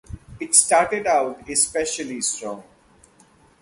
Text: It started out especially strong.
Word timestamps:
It 0.39 0.55
started 0.55 1.05
out 1.05 1.47
especially 1.47 2.21
strong. 2.21 2.63